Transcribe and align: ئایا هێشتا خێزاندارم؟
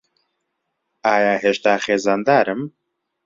ئایا 1.05 1.35
هێشتا 1.43 1.73
خێزاندارم؟ 1.83 2.61